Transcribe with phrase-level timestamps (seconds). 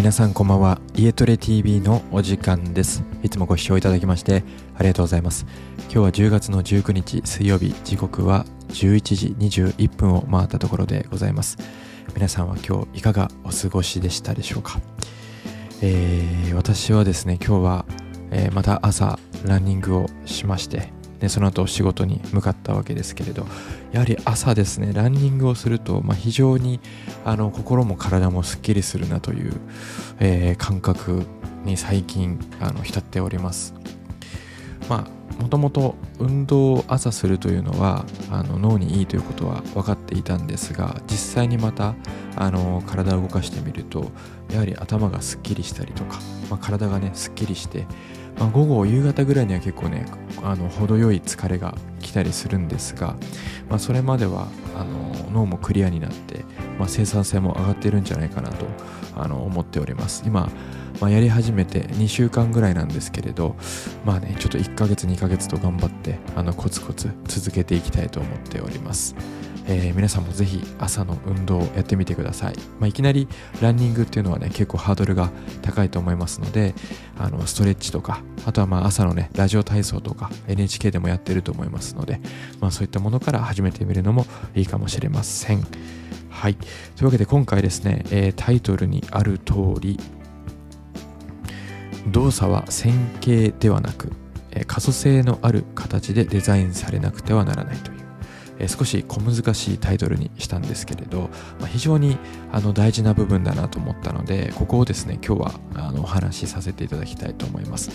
[0.00, 0.80] 皆さんこんばんは。
[0.94, 3.04] 家トレ TV のお時間です。
[3.22, 5.44] いつもご視聴いただきましてありがとうございます。
[5.76, 7.74] 今日は10月の19日水曜日。
[7.84, 11.58] 時刻は11時21分を回ったところでございます。
[12.14, 14.80] 皆さんは今日いかがお過ごしでしたでしょうか、
[15.82, 17.84] えー、私はですね今日は、
[18.30, 23.46] えー、また朝ランニングをしましてでその後仕事に向かったわけですけれど
[23.92, 26.80] やはり朝ですねランニングをすると、まあ、非常に
[27.24, 29.52] あの心も体もすっきりするなという、
[30.18, 31.22] えー、感覚
[31.64, 33.74] に最近あの浸っております。
[34.88, 41.94] まあもともと運動を朝するというのはあの脳にいいということは分かっていたんですが実際にまた
[42.36, 44.10] あの体を動かしてみると
[44.50, 46.18] やはり頭がすっきりしたりとか、
[46.50, 47.86] まあ、体がねすっきりして
[48.38, 50.06] まあ、午後夕方ぐらいには結構ね
[50.42, 53.16] あの程よい疲れが来たりするんですが、
[53.68, 56.44] まあ、それまではあの脳もクリアになって、
[56.78, 58.66] まあ、生産性も上がってるんじゃないかなと
[59.14, 60.22] あの思っております。
[60.24, 60.48] 今、
[61.00, 63.56] まあ、やり始めて2週間ぐらいなんですけれど
[64.04, 69.14] まあねちょっと1ヶ月2ヶ月と頑張ってあのコツコツ続けていきたいと思っております。
[69.66, 73.28] えー、皆さんもぜひ朝の運動をやってみてください、まあ、いきなり
[73.60, 75.30] ランニングっていうのはね結構ハードルが
[75.62, 76.74] 高いと思いますので
[77.16, 82.20] あのストレッチとかあとはまあ朝のねラジオ体操とか NHK でもやってると思いますので、
[82.60, 85.64] まあ、そういったものから始めてみるのもいいかもしれません。
[86.30, 86.54] はい。
[86.54, 86.66] とい
[87.02, 90.00] うわけで今回ですね、えー、タイトルにある通り
[92.10, 94.12] 動作は線形ではなく
[94.66, 98.00] 可塑性のある形でデザインされなくてはならないという。
[98.68, 102.18] 少し小難しいタイトルにしたんですけれど、ま、非常に
[102.52, 107.90] あの大事な部分だなと思ったのでここをですね今日はあのお話しさせていただきたいと思います。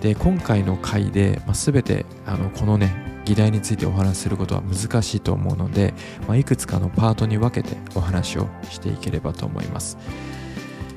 [0.00, 5.94] で今回の回で、まあ、全てあのこのね議題についてお話しすることは難しいと思うので、
[6.28, 9.96] まあ、いくつかのパートに分けてお話をしていければと思います。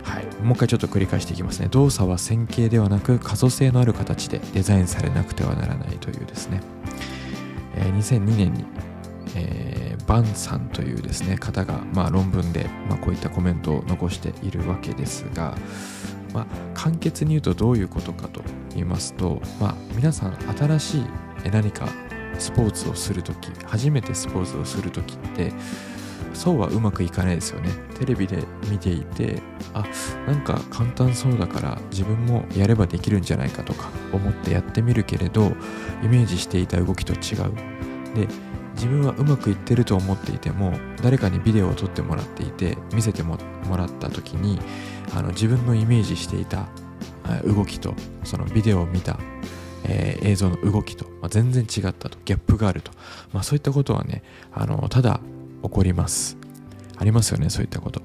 [0.07, 1.67] はい、もう一回ちょっと繰り返していきますね。
[1.67, 6.61] 動作は線形ではなく可塑性のある形でデザインされなくてはならないというですね、
[7.75, 8.65] えー、2002年に
[9.35, 15.55] えー、バンさんというですね方が、まあ、論文で、まあ、こういったコメントを残しているわけですが、
[16.33, 18.41] まあ、簡潔に言うとどういうことかと
[18.71, 21.03] 言いますと、まあ、皆さん新しい
[21.51, 21.87] 何か
[22.39, 25.51] スポーツをするとき初めてスポーツをするときって
[26.33, 27.71] そうはうまくいかないですよね。
[27.97, 29.41] テレビで見ていて
[29.73, 29.83] あ
[30.27, 35.51] なんか簡単そうだから自分もやればできるんじゃないかとか思ってやってみるけれど
[36.03, 37.53] イメージしていた動きと違う。
[38.15, 38.27] で
[38.75, 43.37] 自分はうまくいってると思っていても誰かにビデオを撮ってもらっていて見せても
[43.75, 44.59] らった時に
[45.15, 46.67] あの自分のイメージしていた
[47.43, 49.17] 動きとそのビデオを見た、
[49.83, 52.19] えー、映像の動きと、まあ、全然違ったと。
[52.23, 52.91] ギャップがあると、
[53.33, 54.21] まあ、そういったことはね
[54.53, 55.21] あのただ
[55.67, 56.37] 起こります。
[56.99, 58.01] ありますよねそういったこと。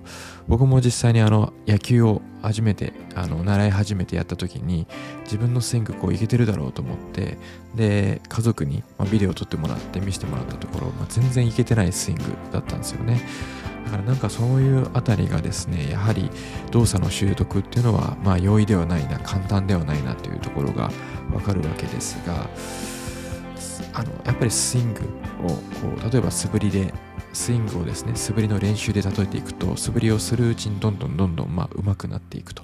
[0.49, 4.87] 僕も実際にあの野球を初めてあの習い始めてやった時に
[5.25, 7.39] 自分のスイングこういけてるだろうと思って
[7.75, 13.23] で家族に、まビデオを撮ってもらって見せてもらったところ、まあ、全然いけてないスイングだったんですよね。
[13.87, 16.31] だからなんかそういうあたりがですねやはり
[16.71, 20.91] 動作の習得っていうのはまあ容易ではないな簡単ではないなというところが
[21.33, 22.49] わかるわけですが
[23.95, 25.01] あのやっぱりスイング
[25.45, 25.57] をこ
[26.09, 26.95] う例えば素振りで
[27.33, 32.63] スイングをですね素振りの練習で例えていくと素振りをするうちにどんどんどんどんまあ上手くなっていくと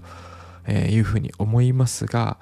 [0.71, 2.39] いうふうに思いますが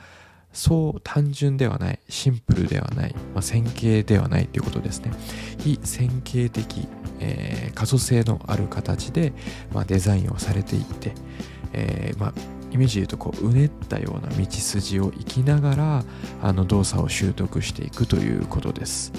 [0.53, 5.13] そう単純ではないシンプルではない、まあ、線形ではないということですね
[5.59, 6.89] 非線形的、
[7.21, 9.33] えー、可塑性のある形で、
[9.73, 11.13] まあ、デザインをされていって、
[11.75, 12.33] えー、まあ
[12.73, 16.05] イメージで言うとこううねったような道筋を行きながら
[16.43, 19.13] あの動作を習得していくということです。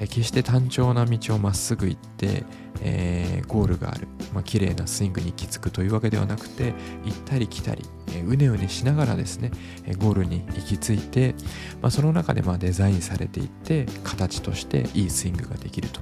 [0.00, 2.44] 決して単調な道をまっすぐ行って、
[2.80, 6.72] えー、ゴールがある、まあ、綺麗なスイングに行き着くというわけではなくて
[7.04, 7.84] 行ったり来たり、
[8.24, 9.50] うねうねしながらですね、
[9.98, 11.34] ゴールに行き着いて、
[11.82, 16.00] まあ、その中でまあデザインされていって形としていいスイングができると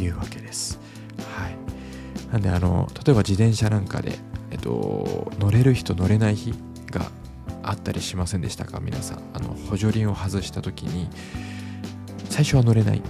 [0.00, 0.78] いうわけです。
[1.36, 1.56] はい、
[2.30, 4.18] なんであの例えば自転車なんかで、
[4.50, 6.54] えっと、乗れる日と乗れない日
[6.90, 7.10] が
[7.64, 8.80] あったりしませんでしたか？
[8.80, 9.18] 皆さん。
[9.34, 11.08] あの補助輪を外した時に
[12.28, 13.02] 最初は乗れない。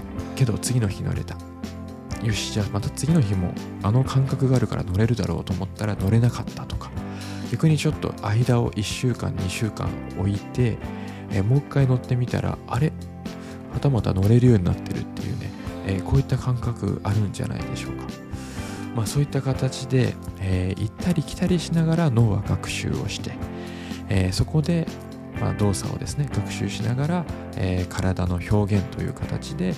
[0.45, 1.37] けど次の日乗れた。
[2.25, 3.53] よしじゃあまた次の日も
[3.83, 6.91] あの感覚があるから乗れるだろうと思ったら乗れなかったとか。
[7.53, 10.79] 逆にちょっと間を1週間2週間置いて、
[11.31, 12.93] えもう一回乗ってみたらあれ？
[13.73, 15.51] はたまた乗れるようになってるっていうね、
[15.87, 18.05] えー、こういった感覚あるんじゃないでしょうか。
[18.97, 23.33] まあそういった形で、えー、行ったり来たりしながら脳は学習をして、
[24.09, 24.89] えー、そこで
[25.43, 27.25] まあ、動作をですね学習しながら、
[27.57, 29.75] えー、体の表現という形で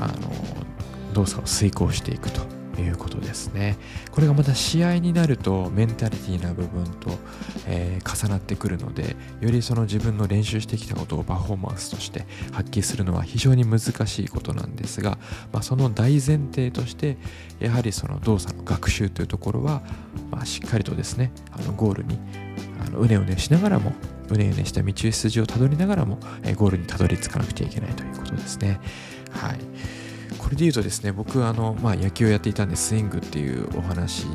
[0.00, 0.32] あの
[1.14, 2.40] 動作を遂行していくと
[2.80, 3.78] いうことですね。
[4.10, 7.10] これがまた試合になるとメンタリティーな部分と、
[7.66, 15.18] えー、重なってくるのでよりその自分の練習してきたことをパフォーマンスとして発揮するのは非常に難しいことなんですが、
[15.52, 17.16] まあ、その大前提として
[17.60, 19.82] やはりその動作の学習というところは、
[20.30, 22.18] まあ、しっかりとですねあのゴールに
[22.86, 23.92] あのうねうねしながらも
[24.34, 28.80] うねうねした道筋をたどりながらも、え、ゴールにたどり着かなくちゃいけないということですね。
[29.30, 29.58] はい
[30.38, 34.26] これで言うとですね僕あの、まあ、野球をやっていたんでスイングっていうお話、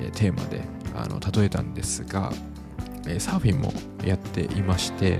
[0.00, 0.62] え、テーマで
[0.94, 2.32] あの例えたんですが、
[3.06, 3.72] え、サーフィンも
[4.02, 5.18] やっていまして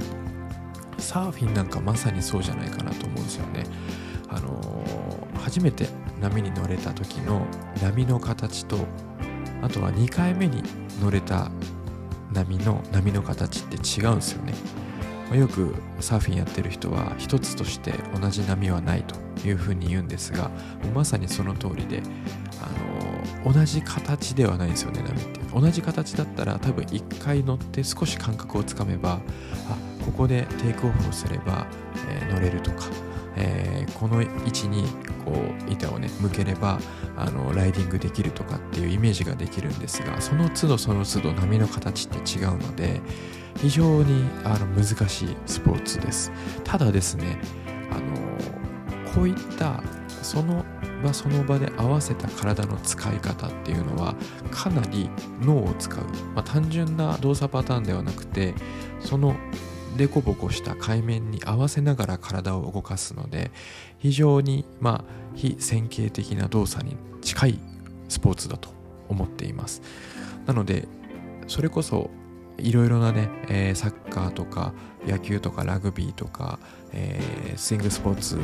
[0.99, 3.65] サーフィンなんかまさにそうじゃないかなと思うんですよね。
[4.31, 5.89] あのー、初めて
[6.21, 7.47] 波に乗れた時の
[7.83, 8.87] 波の形と
[9.63, 10.63] あとは2回目に
[11.01, 11.51] 乗れた
[12.45, 14.55] 波の波の形って違うんですよね。
[15.37, 20.51] よくサーフィンやってる人は一つとして同じ波はないというふうに言うんですが
[20.95, 22.01] まさにその通りで
[22.63, 29.21] あの同じ形ではないんですよね波って同じ形だったら多分1回乗って少し感覚をつかめば
[29.69, 29.77] あ
[30.07, 31.67] ここでテイクオフをすれば、
[32.09, 32.87] えー、乗れるとか、
[33.41, 34.85] えー、この位置に
[35.25, 36.81] こう板をね向ければ
[37.17, 43.01] あのライディングできるとかっていうイメージができるんですがその都度その都度波の形って違うので
[43.57, 46.33] 非常にあの難しいスポーツです。
[46.65, 47.39] ただですね
[47.91, 49.83] あのこういった
[50.23, 50.65] その
[51.03, 54.15] 場その場で合わせた体の使い方っていうのは
[54.51, 55.09] かなり
[55.41, 56.05] 脳を使う、
[56.35, 58.55] まあ、単純な動作パターンではなくて
[59.01, 59.37] その
[59.97, 63.51] デコボコした海面に合わせながら体を動かすので
[63.99, 67.59] 非常にまあ非線形的な動作に近い
[68.09, 68.71] スポーツだと
[69.09, 69.83] 思っています。
[70.47, 70.87] なので
[71.47, 72.11] それこそ
[72.59, 74.73] いろいろなね、えー、サッカーとか
[75.07, 76.59] 野球とかラグビーとか、
[76.93, 78.39] えー、スイングスポーツ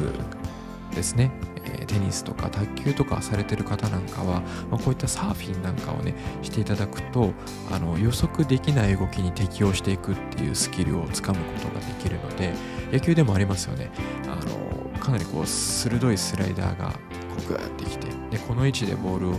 [0.94, 1.30] ですね、
[1.64, 7.32] え、テニスとか卓球とかされてる方なんかは、まあ、こういったサーフィンなんかをねしていただくと
[7.70, 12.52] あの予測できない動きに適応していくっていうスキルをつかむことができるので
[12.92, 13.90] 野球でもありますよね。
[14.24, 16.96] あのかなりこう鋭いスライダーがこ
[17.44, 19.34] うグーってきてでこの位置でボールを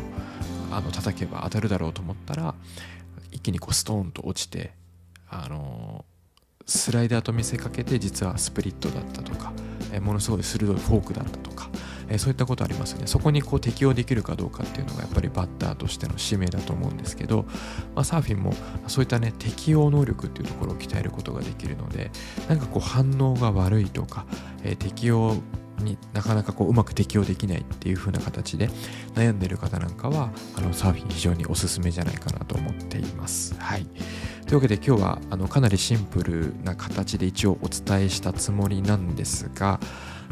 [0.71, 2.53] あの叩けば当たるだろうと思ったら
[3.31, 4.73] 一気にこうストーンと落ちて
[5.29, 6.05] あの
[6.65, 9.53] スライダーと見せかけて実はスプリットだったとか、
[9.95, 11.69] えものすごい鋭いフォークだったとか、
[12.09, 13.07] えそういったことありますね。
[13.07, 17.45] そこにこう適応できるかどうかっていうのがやっぱりバッターとしての使命だと思うんですけど、
[17.95, 18.53] まあ、サーフィンも
[18.87, 22.11] そういったね適応能力っていうところを鍛えることができるので
[22.49, 24.25] なんかこう反応が悪いとか、
[24.63, 25.37] え適応
[25.79, 28.69] になかなかこううまく適応できないっていう風な形で
[29.15, 33.55] 悩んでる方なんかはあのサーフィン非常におすすめじゃないかなと思っています。
[33.59, 33.85] はい、
[34.45, 39.79] というわけで今日はあのかなりシンプルな形で一応お伝えしたつもりなんですが、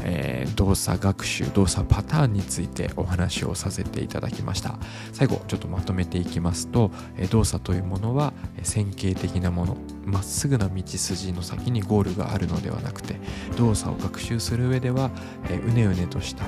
[0.01, 4.78] えー、動作学習動作パターンについてお話をさせていただきました
[5.12, 13.16] 最後ちょっとまとめていきますと、え、動作というものは線形的なものまっすぐな道筋の先にゴールがあるのではなくて
[13.57, 15.12] 動作を学習する上では、
[15.50, 16.44] え、うねうねとした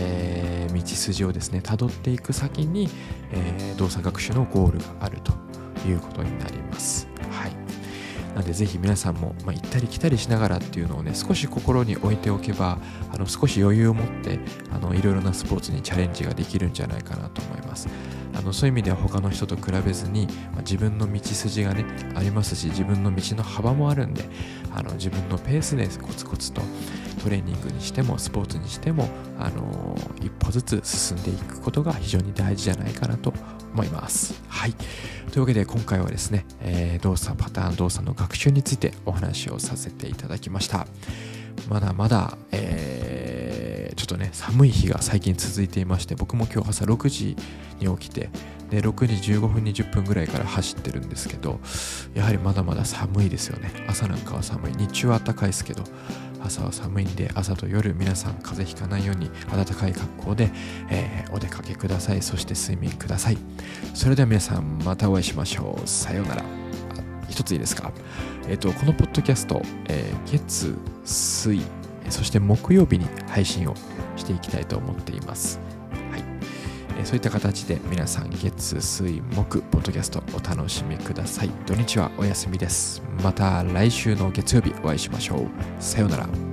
[0.00, 2.88] えー、道筋をですねたどっていく先に、
[3.32, 5.32] え、動作学習のゴールがあると
[5.88, 7.08] いうことになります。
[7.30, 7.57] はい
[8.38, 12.78] なのでぜひ皆さんも、まあ、行ったり来たりしながらっていうのをね少し心に置いておけば
[13.12, 14.38] あの少し余裕を持って
[14.70, 17.88] あのいろいろなスポーツにチャレンジができるんじゃないかなと思います
[18.34, 21.84] あのそういう意味では他の人と比べずに、まあ、自分の道筋がね
[22.14, 24.22] ありますし自分の道の幅もあるんで
[24.72, 26.62] あの自分のペースでコツコツと
[27.24, 33.57] トレーニングにしてもスポーツにしても、あのー、一歩ずつ進んでいくことが非常に大事じゃないかなと思います。
[33.72, 34.74] 思いますはい。
[35.30, 40.86] というわけで今回はですね、えー、動作パターン動作の学習についてお話をさせていただきました。
[41.68, 47.36] まだまだ、えー、ちょっとね寒い日が最近続いていまして僕も今日朝6時
[47.78, 48.30] に起きて
[48.70, 51.58] で6時15分20分ぐらいから走ってるんですけど
[52.14, 53.72] やはりまだまだ寒いですよね。
[53.88, 54.72] 朝なんかは寒い。
[54.76, 55.82] 日中は暖かいですけど
[56.40, 60.50] 朝は寒いんで朝と夜皆さん風邪ひかないように暖かい格好で、
[60.90, 62.22] えー、お出かけください。
[62.22, 63.38] そして睡眠ください。
[63.94, 65.88] それでは皆さんまたお会いしましょう。
[65.88, 66.44] さようなら。
[67.28, 67.92] 一ついいですか？
[68.48, 71.60] えっ、ー、とこのポッドキャスト、えー、月水
[72.08, 73.74] そして木曜日に配信を
[74.16, 75.60] していきたいと思っています。
[77.04, 81.50] そういった形で皆さん月水木ポッドキャストお楽しみください。
[81.66, 83.02] 土日はお休みです。
[83.22, 85.48] また来週の月曜日お会いしましょう。
[85.82, 86.47] さようなら。